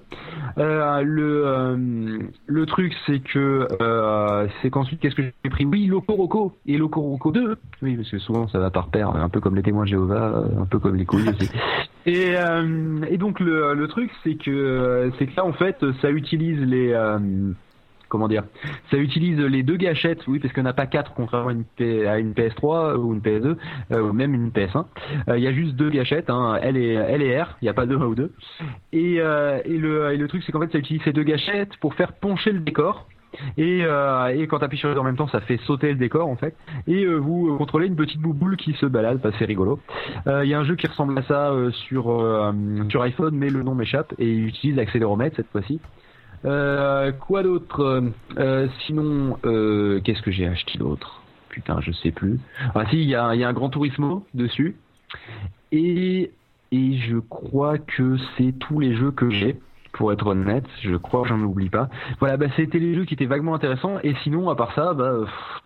Euh, 0.59 1.03
le 1.03 1.43
euh, 1.47 2.19
le 2.47 2.67
truc 2.67 2.95
c'est 3.07 3.21
que 3.21 3.67
euh, 3.81 4.47
c'est 4.61 4.71
qu'ensuite 4.71 5.01
qu'est-ce 5.01 5.15
que 5.15 5.23
j'ai 5.23 5.51
pris? 5.51 5.65
Oui 5.67 5.87
Loco 5.87 6.15
Roco 6.15 6.57
et 6.67 6.79
Loco 6.79 7.01
Roco 7.01 7.31
2. 7.31 7.57
Oui 7.83 7.97
parce 7.97 8.11
que 8.11 8.19
souvent 8.19 8.49
ça 8.49 8.59
va 8.59 8.71
par 8.71 8.89
paire, 8.89 9.11
un 9.15 9.29
peu 9.29 9.41
comme 9.41 9.55
les 9.57 9.63
témoins 9.63 9.85
de 9.85 9.89
Jéhovah, 9.91 10.33
euh, 10.39 10.63
un 10.63 10.67
peu 10.67 10.79
comme 10.79 10.97
les 10.97 11.05
couilles 11.07 11.29
aussi. 11.29 11.49
Et, 12.05 12.35
euh, 12.37 12.99
et 13.09 13.17
donc 13.17 13.39
le, 13.39 13.75
le 13.75 13.87
truc 13.87 14.11
c'est 14.25 14.35
que 14.35 14.51
euh, 14.51 15.11
c'est 15.21 15.27
que 15.29 15.37
là 15.37 15.45
en 15.45 15.53
fait 15.53 15.77
ça 16.01 16.11
utilise 16.11 16.59
les 16.61 16.93
euh, 16.93 17.17
comment 18.13 18.29
dire 18.29 18.45
ça 18.91 18.99
utilise 18.99 19.39
les 19.39 19.63
deux 19.63 19.77
gâchettes 19.77 20.27
oui 20.29 20.39
parce 20.39 20.53
qu'on 20.55 20.63
n'a 20.63 20.75
pas 20.75 20.87
quatre 20.87 21.15
contrairement 21.15 21.49
à 21.49 21.53
une, 21.53 21.65
P- 21.65 22.07
à 22.07 22.19
une 22.19 22.33
PS3 22.33 22.97
ou 22.97 23.15
une 23.15 23.21
PS2 23.21 23.57
euh, 23.93 24.01
ou 24.03 24.13
même 24.13 24.35
une 24.35 24.51
PS1 24.51 24.85
Euh, 25.29 25.39
il 25.39 25.43
y 25.43 25.47
a 25.49 25.53
juste 25.53 25.75
deux 25.75 25.91
gâchettes 25.91 26.29
hein, 26.31 26.59
L 26.63 26.77
et 26.77 26.93
L 26.93 27.23
et 27.23 27.41
R 27.43 27.57
il 27.63 27.65
n'y 27.65 27.69
a 27.71 27.75
pas 27.75 27.87
deux 27.87 27.97
1 27.99 28.05
ou 28.07 28.15
deux 28.15 28.31
et, 28.93 29.17
euh, 29.21 29.59
le 29.67 30.27
truc 30.29 30.43
c'est 30.45 30.53
qu'en 30.53 30.61
fait 30.61 30.71
ça 30.73 30.79
utilise 30.79 31.03
ces 31.03 31.13
deux 31.13 31.23
gâchettes 31.25 31.77
pour 31.81 31.95
faire 31.95 32.13
pencher 32.13 32.53
le 32.53 32.61
décor 32.61 33.09
et, 33.57 33.81
euh, 33.83 34.27
et 34.29 34.47
quand 34.47 34.59
tu 34.59 34.65
appuies 34.67 34.77
sur 34.77 34.89
les 34.91 34.95
deux 34.95 35.01
en 35.01 35.05
même 35.05 35.17
temps, 35.17 35.27
ça 35.29 35.41
fait 35.41 35.57
sauter 35.65 35.89
le 35.89 35.95
décor 35.95 36.29
en 36.29 36.37
fait. 36.37 36.55
Et 36.87 37.05
euh, 37.05 37.17
vous 37.17 37.49
euh, 37.49 37.57
contrôlez 37.57 37.87
une 37.87 37.97
petite 37.97 38.21
bouboule 38.21 38.57
qui 38.59 38.75
se 38.75 38.85
balade, 38.85 39.21
bah, 39.23 39.31
c'est 39.39 39.47
rigolo. 39.47 39.81
Euh, 40.27 40.45
Il 40.45 40.51
y 40.51 40.55
a 40.55 40.59
un 40.61 40.65
jeu 40.65 40.77
qui 40.77 40.87
ressemble 40.87 41.19
à 41.19 41.23
ça 41.23 41.51
euh, 41.51 41.71
sur 41.71 42.11
euh, 42.11 42.53
sur 42.91 43.01
iPhone, 43.01 43.35
mais 43.35 43.49
le 43.49 43.63
nom 43.63 43.75
m'échappe 43.75 44.13
et 44.19 44.31
il 44.31 44.47
utilise 44.49 44.77
l'accéléromètre 44.77 45.37
cette 45.37 45.49
fois-ci. 45.51 45.81
Euh, 46.45 47.13
quoi 47.13 47.43
d'autre 47.43 48.03
Euh, 48.39 48.69
Sinon, 48.87 49.39
euh, 49.45 50.01
qu'est-ce 50.03 50.23
que 50.23 50.31
j'ai 50.31 50.47
acheté 50.47 50.79
d'autre? 50.79 51.23
Putain, 51.49 51.81
je 51.81 51.93
sais 51.93 52.11
plus. 52.11 52.41
Ah 52.75 52.85
si, 52.91 52.97
il 53.03 53.09
y 53.09 53.15
a, 53.15 53.35
y 53.35 53.45
a 53.45 53.49
un 53.49 53.53
Grand 53.53 53.69
Turismo 53.69 54.25
dessus. 54.35 54.77
Et 55.71 56.31
et 56.73 56.97
je 56.97 57.19
crois 57.19 57.77
que 57.77 58.17
c'est 58.37 58.53
tous 58.59 58.81
les 58.81 58.97
jeux 58.97 59.11
que 59.11 59.29
j'ai 59.31 59.59
pour 59.93 60.11
être 60.11 60.27
honnête, 60.27 60.65
je 60.81 60.97
crois 60.97 61.23
que 61.23 61.29
j'en 61.29 61.41
oublie 61.41 61.69
pas. 61.69 61.91
Voilà, 62.19 62.39
bah, 62.39 62.47
c'était 62.57 62.79
les 62.79 62.95
jeux 62.95 63.05
qui 63.05 63.13
étaient 63.13 63.27
vaguement 63.27 63.55
intéressants, 63.55 63.99
et 64.03 64.15
sinon, 64.23 64.49
à 64.49 64.57
part 64.57 64.75
ça, 64.75 64.95
bah, 64.95 65.19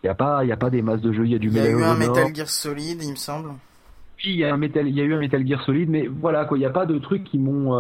il 0.03 0.07
y 0.07 0.11
a 0.11 0.17
pas, 0.17 0.45
y 0.45 0.51
a 0.51 0.57
pas 0.57 0.69
des 0.69 0.83
masses 0.83 1.01
de 1.01 1.13
jeux, 1.13 1.25
il 1.25 1.31
y 1.31 1.37
a 1.37 1.39
du 1.39 1.47
Il 1.47 1.55
y 1.55 1.61
a 1.61 1.71
eu 1.71 1.81
un 1.85 1.95
Metal 1.95 2.35
Gear 2.35 2.49
Solid, 2.49 3.01
il 3.01 3.11
me 3.13 3.17
semble. 3.17 3.51
Oui, 3.51 4.33
il 4.33 4.37
y 4.37 4.45
a 4.45 4.53
un 4.53 4.57
Metal, 4.57 4.89
il 4.89 4.97
y 4.97 5.01
a 5.01 5.05
eu 5.05 5.15
un 5.15 5.21
Metal 5.21 5.47
Gear 5.47 5.63
Solid, 5.63 5.89
mais 5.89 6.09
voilà, 6.09 6.45
quoi, 6.45 6.59
il 6.59 6.61
n'y 6.63 6.67
a 6.67 6.71
pas 6.71 6.87
de 6.87 6.99
trucs 6.99 7.23
qui 7.23 7.39
m'ont, 7.39 7.73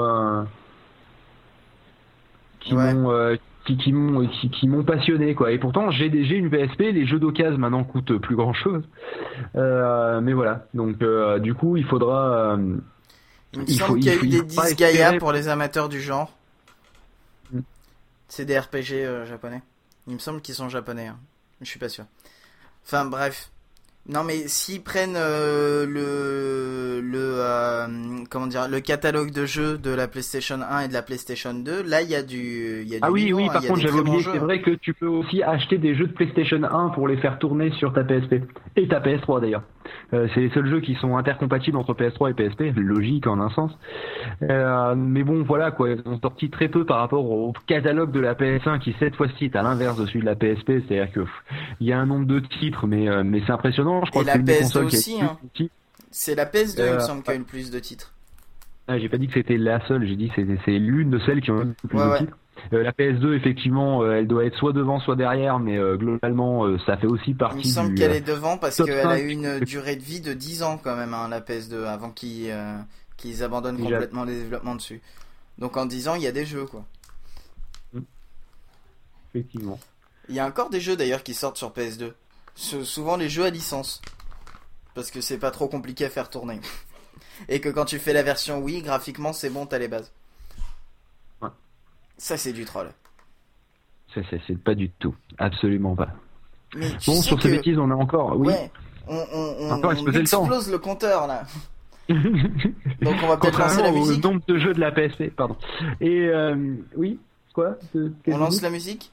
euh, 2.72 2.90
qui 2.90 2.94
m'ont, 2.94 3.10
euh, 3.10 3.36
qui, 3.66 3.76
qui 3.76 3.92
m'ont, 3.92 4.26
qui, 4.28 4.50
qui 4.50 4.68
m'ont 4.68 4.84
passionné, 4.84 5.34
quoi. 5.34 5.52
Et 5.52 5.58
pourtant, 5.58 5.90
j'ai, 5.90 6.10
j'ai 6.10 6.36
une 6.36 6.50
PSP, 6.50 6.80
les 6.92 7.06
jeux 7.06 7.18
d'occasion 7.18 7.58
maintenant 7.58 7.84
coûtent 7.84 8.18
plus 8.18 8.36
grand 8.36 8.52
chose. 8.52 8.82
Euh, 9.56 10.20
mais 10.20 10.32
voilà, 10.32 10.66
donc, 10.74 11.02
euh, 11.02 11.38
du 11.38 11.54
coup, 11.54 11.76
il 11.76 11.84
faudra, 11.84 12.58
il 13.52 13.60
me 13.60 13.66
semble 13.66 14.00
qu'il 14.00 14.12
y 14.12 14.16
a 14.16 14.22
eu 14.22 14.28
des 14.28 14.42
disques 14.42 14.76
Gaia 14.76 15.18
pour 15.18 15.32
les 15.32 15.48
amateurs 15.48 15.88
du 15.88 16.00
genre. 16.00 16.32
Mm. 17.52 17.60
C'est 18.28 18.44
des 18.44 18.58
RPG 18.58 19.26
japonais. 19.26 19.62
Il 20.06 20.14
me 20.14 20.18
semble 20.18 20.40
qu'ils 20.40 20.54
sont 20.54 20.68
japonais. 20.68 21.08
Hein. 21.08 21.18
Je 21.60 21.66
suis 21.66 21.80
pas 21.80 21.88
sûr. 21.88 22.04
Enfin 22.84 23.04
bref. 23.04 23.50
Non 24.08 24.22
mais 24.22 24.46
s'ils 24.46 24.82
prennent 24.82 25.16
euh, 25.16 25.84
le 25.84 27.00
le 27.00 27.18
euh, 27.18 27.86
comment 28.30 28.46
dire 28.46 28.68
le 28.68 28.78
catalogue 28.80 29.32
de 29.32 29.46
jeux 29.46 29.78
de 29.78 29.90
la 29.90 30.06
PlayStation 30.06 30.60
1 30.62 30.80
et 30.82 30.88
de 30.88 30.92
la 30.92 31.02
PlayStation 31.02 31.52
2, 31.52 31.82
là 31.82 32.02
il 32.02 32.10
y 32.10 32.14
a 32.14 32.22
du 32.22 32.82
il 32.82 32.88
y 32.88 32.94
a 32.94 32.98
Ah 33.02 33.10
oui 33.10 33.32
oui, 33.32 33.46
hein, 33.48 33.52
par 33.52 33.62
contre 33.64 33.80
j'avais 33.80 33.98
oublié, 33.98 34.22
c'est 34.22 34.38
vrai 34.38 34.62
que 34.62 34.70
tu 34.70 34.94
peux 34.94 35.08
aussi 35.08 35.42
acheter 35.42 35.78
des 35.78 35.96
jeux 35.96 36.06
de 36.06 36.12
PlayStation 36.12 36.62
1 36.62 36.90
pour 36.90 37.08
les 37.08 37.16
faire 37.16 37.38
tourner 37.40 37.72
sur 37.72 37.92
ta 37.92 38.04
PSP 38.04 38.34
et 38.76 38.86
ta 38.86 39.00
PS3 39.00 39.40
d'ailleurs. 39.40 39.62
Euh, 40.12 40.28
c'est 40.34 40.40
les 40.40 40.50
seuls 40.50 40.68
jeux 40.68 40.80
qui 40.80 40.94
sont 40.96 41.16
intercompatibles 41.16 41.76
entre 41.76 41.94
PS3 41.94 42.30
et 42.30 42.34
PSP, 42.34 42.76
logique 42.76 43.26
en 43.26 43.40
un 43.40 43.50
sens. 43.50 43.72
Euh, 44.42 44.94
mais 44.96 45.22
bon, 45.22 45.42
voilà 45.42 45.70
quoi, 45.70 45.90
ils 45.90 46.02
ont 46.06 46.20
sorti 46.20 46.50
très 46.50 46.68
peu 46.68 46.84
par 46.84 46.98
rapport 46.98 47.28
au 47.28 47.52
catalogue 47.66 48.12
de 48.12 48.20
la 48.20 48.34
PS1 48.34 48.78
qui 48.78 48.94
cette 48.98 49.16
fois-ci 49.16 49.46
est 49.46 49.56
à 49.56 49.62
l'inverse 49.62 49.98
de 49.98 50.06
celui 50.06 50.20
de 50.20 50.26
la 50.26 50.36
PSP, 50.36 50.82
c'est-à-dire 50.86 51.12
que 51.12 51.24
il 51.80 51.86
y 51.86 51.92
a 51.92 51.98
un 51.98 52.06
nombre 52.06 52.26
de 52.26 52.40
titres, 52.40 52.86
mais 52.86 53.08
euh, 53.08 53.22
mais 53.24 53.42
c'est 53.46 53.52
impressionnant. 53.52 54.04
Je 54.04 54.10
crois 54.10 54.22
et 54.22 54.26
que 54.26 54.30
la 54.30 54.38
PS2 54.38 54.84
aussi, 54.84 55.20
hein. 55.20 55.38
C'est 56.10 56.34
la 56.34 56.46
PS2, 56.46 56.86
il 56.86 56.94
me 56.94 57.00
semble, 57.00 57.22
qui 57.22 57.30
a 57.30 57.34
eu 57.34 57.38
le 57.38 57.44
plus 57.44 57.70
de 57.70 57.78
titres. 57.78 58.14
Ah, 58.88 58.98
j'ai 58.98 59.08
pas 59.08 59.18
dit 59.18 59.26
que 59.26 59.34
c'était 59.34 59.58
la 59.58 59.84
seule, 59.86 60.06
j'ai 60.06 60.16
dit 60.16 60.30
que 60.30 60.40
c'est 60.64 60.78
l'une 60.78 61.10
de 61.10 61.18
celles 61.20 61.40
qui 61.40 61.50
ont 61.50 61.58
le 61.58 61.74
plus 61.88 61.98
de 61.98 62.18
titres. 62.18 62.38
Euh, 62.72 62.82
la 62.82 62.92
PS2, 62.92 63.34
effectivement, 63.34 64.02
euh, 64.02 64.16
elle 64.16 64.26
doit 64.26 64.44
être 64.44 64.56
soit 64.56 64.72
devant, 64.72 65.00
soit 65.00 65.16
derrière, 65.16 65.58
mais 65.58 65.76
euh, 65.76 65.96
globalement, 65.96 66.78
ça 66.86 66.96
fait 66.96 67.06
aussi 67.06 67.34
partie. 67.34 67.60
Il 67.60 67.68
me 67.68 67.72
semble 67.72 67.94
qu'elle 67.94 68.12
est 68.12 68.26
devant 68.26 68.58
parce 68.58 68.76
qu'elle 68.76 69.06
a 69.06 69.18
eu 69.18 69.28
une 69.28 69.60
durée 69.60 69.96
de 69.96 70.02
vie 70.02 70.20
de 70.20 70.32
10 70.32 70.62
ans 70.62 70.80
quand 70.82 70.96
même, 70.96 71.14
hein, 71.14 71.28
la 71.28 71.40
PS2, 71.40 71.84
avant 71.84 72.10
qu'ils 72.10 72.54
qu'ils 73.16 73.42
abandonnent 73.42 73.78
complètement 73.78 74.24
les 74.24 74.34
développements 74.34 74.74
dessus. 74.74 75.00
Donc 75.58 75.76
en 75.76 75.86
10 75.86 76.08
ans, 76.08 76.14
il 76.16 76.22
y 76.22 76.26
a 76.26 76.32
des 76.32 76.44
jeux, 76.44 76.66
quoi. 76.66 76.84
Mmh. 77.94 78.00
Effectivement. 79.34 79.78
Il 80.28 80.34
y 80.34 80.40
a 80.40 80.46
encore 80.46 80.70
des 80.70 80.80
jeux 80.80 80.96
d'ailleurs 80.96 81.22
qui 81.22 81.34
sortent 81.34 81.56
sur 81.56 81.70
PS2. 81.70 82.12
souvent 82.54 83.16
les 83.16 83.28
jeux 83.28 83.44
à 83.44 83.50
licence. 83.50 84.02
Parce 84.94 85.10
que 85.10 85.20
c'est 85.20 85.38
pas 85.38 85.50
trop 85.50 85.68
compliqué 85.68 86.04
à 86.04 86.10
faire 86.10 86.30
tourner. 86.30 86.60
Et 87.48 87.60
que 87.60 87.68
quand 87.68 87.84
tu 87.84 87.98
fais 87.98 88.12
la 88.12 88.22
version 88.22 88.60
Wii, 88.60 88.82
graphiquement, 88.82 89.32
c'est 89.32 89.50
bon, 89.50 89.66
t'as 89.66 89.78
les 89.78 89.88
bases. 89.88 90.10
Ça, 92.18 92.36
c'est 92.36 92.52
du 92.52 92.64
troll. 92.64 92.90
Ça, 94.14 94.20
c'est 94.46 94.58
pas 94.58 94.74
du 94.74 94.90
tout. 94.90 95.14
Absolument 95.38 95.94
pas. 95.94 96.08
Mais 96.74 96.90
bon, 97.06 97.22
sur 97.22 97.40
ces 97.40 97.50
bêtises, 97.50 97.78
on 97.78 97.90
a 97.90 97.94
encore. 97.94 98.38
Oui. 98.38 98.48
Ouais, 98.48 98.70
on, 99.06 99.24
on, 99.32 99.84
on, 99.84 100.12
explose 100.12 100.70
le, 100.70 100.78
compteur 100.78 101.26
là. 101.26 101.44
Donc 102.08 103.16
on 103.22 103.28
va 103.28 103.36
peut-être 103.36 103.58
lancer 103.58 103.82
la 103.82 103.92
musique. 103.92 104.24
Au 104.24 104.28
nombre 104.28 104.42
de 104.46 104.58
jeux 104.58 104.74
de 104.74 104.80
la 104.80 104.90
PSP, 104.92 105.30
pardon. 105.34 105.56
Et 106.00 106.26
euh, 106.28 106.74
oui, 106.96 107.18
quoi 107.52 107.76
On 108.26 108.38
lance 108.38 108.62
la 108.62 108.70
musique? 108.70 109.10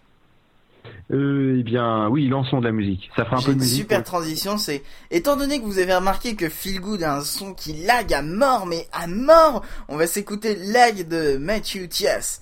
Euh, 1.12 1.57
eh 1.60 1.63
bien, 1.63 2.07
oui, 2.10 2.27
lançons 2.27 2.60
de 2.60 2.65
la 2.65 2.72
musique. 2.72 3.10
Ça 3.15 3.25
fera 3.25 3.38
un 3.38 3.41
peu 3.41 3.53
de 3.53 3.60
musique. 3.60 3.77
Une 3.77 3.83
super 3.83 4.03
transition, 4.03 4.57
c'est 4.57 4.83
étant 5.12 5.38
donné 5.38 5.60
que 5.60 5.65
vous 5.65 5.79
avez 5.79 5.95
remarqué 5.95 6.36
que 6.36 6.50
Feel 6.50 6.81
Good 6.81 7.03
a 7.03 7.17
un 7.17 7.22
son 7.22 7.53
qui 7.53 7.74
lag 7.86 8.13
à 8.13 8.22
mort, 8.22 8.65
mais 8.65 8.88
à 8.91 9.07
mort, 9.07 9.63
on 9.88 9.98
va 9.98 10.07
s'écouter 10.07 10.55
Lag 10.55 11.07
de 11.07 11.38
Matthew 11.38 11.88
Tias. 11.89 12.41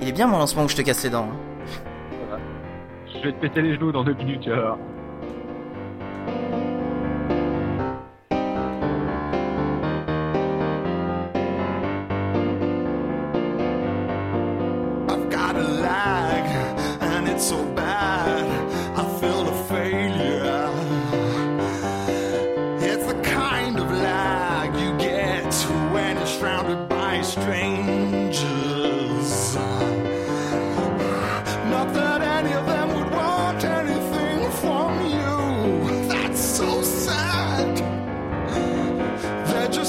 Il 0.00 0.08
est 0.08 0.12
bien 0.12 0.26
mon 0.26 0.38
lancement 0.38 0.64
où 0.64 0.68
je 0.68 0.76
te 0.76 0.82
casse 0.82 1.02
les 1.04 1.10
dents. 1.10 1.28
Hein. 1.32 2.38
Je 3.12 3.20
vais 3.24 3.32
te 3.32 3.40
péter 3.40 3.62
les 3.62 3.74
genoux 3.74 3.90
dans 3.90 4.04
deux 4.04 4.14
minutes, 4.14 4.46
alors. 4.46 4.78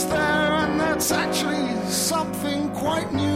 there, 0.10 0.52
and 0.64 0.80
that's 0.80 1.12
actually 1.12 1.68
something 1.90 2.70
quite 2.72 3.12
new. 3.14 3.29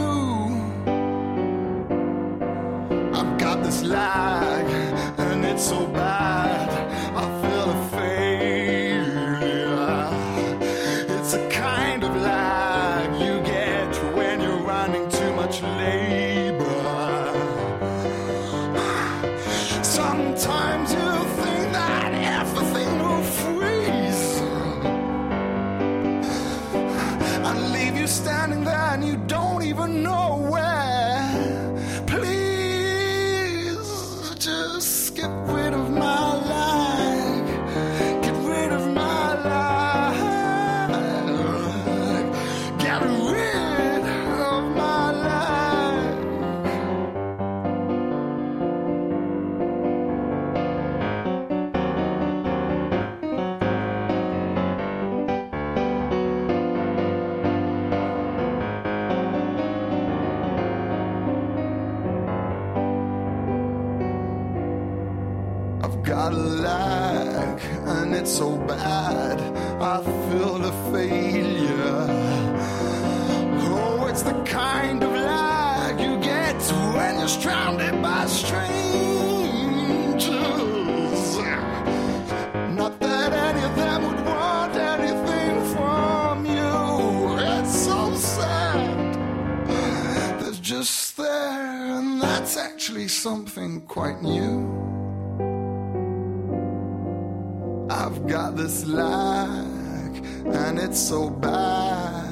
you're 28.04 28.08
standing 28.10 28.64
there 28.64 28.92
and 28.92 29.02
you 29.02 29.16
don't 29.26 29.62
even 29.62 30.02
know 30.02 30.36
where. 30.52 32.04
Please 32.06 33.78
just 34.38 35.16
get 35.16 35.30
rid 35.48 35.72
of 35.72 35.90
my. 35.90 36.33
I 66.24 66.30
lack, 66.30 67.62
and 67.84 68.14
it's 68.14 68.32
so 68.34 68.56
bad. 68.56 69.38
I 69.78 70.02
feel 70.30 70.64
a 70.64 70.72
failure. 70.90 72.06
Oh, 73.60 74.06
it's 74.08 74.22
the 74.22 74.32
kind 74.44 75.02
of 75.02 75.10
lack 75.12 76.00
you 76.00 76.18
get 76.20 76.56
when 76.96 77.18
you're 77.18 77.28
surrounded 77.28 78.00
by 78.00 78.24
strangers. 78.24 78.64
Not 82.80 82.98
that 83.00 83.32
any 83.34 83.62
of 83.62 83.76
them 83.76 84.06
would 84.06 84.24
want 84.24 84.74
anything 84.76 85.62
from 85.74 86.46
you. 86.46 87.36
It's 87.38 87.84
so 87.84 88.14
sad. 88.14 89.14
They're 90.40 90.52
just 90.52 91.18
there, 91.18 91.98
and 91.98 92.18
that's 92.22 92.56
actually 92.56 93.08
something 93.08 93.82
quite 93.82 94.22
new. 94.22 95.03
Got 98.26 98.56
this 98.56 98.86
lag, 98.86 100.16
and 100.46 100.78
it's 100.78 100.98
so 100.98 101.28
bad. 101.28 102.24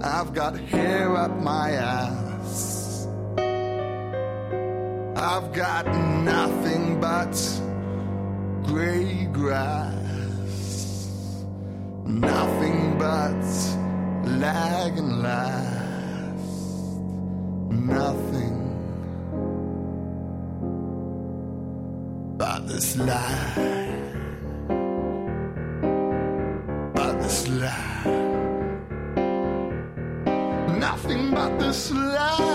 I've 0.00 0.32
got 0.32 0.56
hair 0.56 1.16
up 1.16 1.36
my 1.42 1.72
ass. 1.72 3.08
I've 5.16 5.52
got 5.52 5.86
nothing 6.22 7.00
but 7.00 7.34
gray 8.62 9.24
grass. 9.32 9.94
Nothing 12.04 12.96
but 12.96 13.42
lag 14.24 14.96
and 14.96 15.22
last. 15.22 16.44
Nothing 17.70 18.54
but 22.38 22.68
this 22.68 22.96
lie. 22.96 23.83
Lie. 27.54 28.04
Nothing 30.78 31.30
but 31.30 31.58
this 31.58 31.90
lie. 31.90 32.53